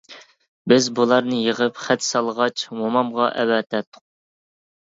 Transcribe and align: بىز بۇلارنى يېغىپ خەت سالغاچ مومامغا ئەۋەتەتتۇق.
بىز 0.71 0.87
بۇلارنى 0.99 1.41
يېغىپ 1.47 1.77
خەت 1.87 2.05
سالغاچ 2.07 2.65
مومامغا 2.81 3.29
ئەۋەتەتتۇق. 3.43 4.05